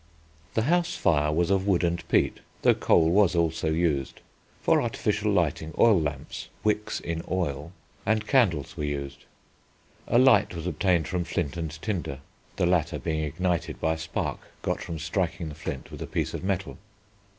The 0.55 0.63
house 0.63 0.95
fire 0.95 1.31
was 1.31 1.51
of 1.51 1.67
wood 1.67 1.83
and 1.83 2.03
peat, 2.07 2.39
though 2.63 2.73
coal 2.73 3.11
was 3.11 3.35
also 3.35 3.69
used. 3.69 4.19
For 4.59 4.81
artificial 4.81 5.31
lighting 5.31 5.75
oil 5.77 6.01
lamps 6.01 6.49
(wicks 6.63 6.99
in 6.99 7.21
oil) 7.29 7.71
and 8.03 8.25
candles 8.25 8.75
were 8.75 8.83
used. 8.83 9.25
A 10.07 10.17
light 10.17 10.55
was 10.55 10.65
obtained 10.65 11.07
from 11.07 11.23
flint 11.23 11.55
and 11.55 11.79
tinder, 11.83 12.17
the 12.55 12.65
latter 12.65 12.97
being 12.97 13.23
ignited 13.23 13.79
by 13.79 13.93
a 13.93 13.97
spark 13.99 14.39
got 14.63 14.81
from 14.81 14.97
striking 14.97 15.49
the 15.49 15.53
flint 15.53 15.91
with 15.91 16.01
a 16.01 16.07
piece 16.07 16.33
of 16.33 16.43
metal. 16.43 16.79